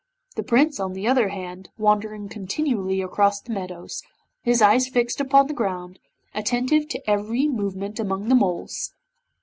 [0.35, 4.01] The Prince on the other hand wandering continually across the meadows,
[4.41, 5.99] his eyes fixed upon the ground,
[6.33, 8.95] attentive to every movement among the moles.